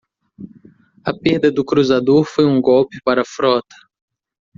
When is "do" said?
1.51-1.63